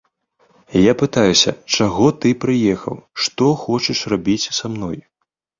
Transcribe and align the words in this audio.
Я 0.83 0.93
пытаюся, 1.01 1.53
чаго 1.75 2.09
ты 2.25 2.33
прыехаў, 2.45 2.95
што 3.27 3.53
хочаш 3.67 3.99
рабіць 4.15 4.49
са 4.63 4.73
мной? 4.75 4.97